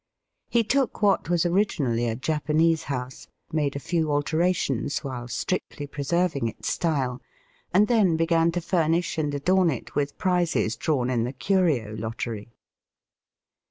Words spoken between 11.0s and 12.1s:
in the curio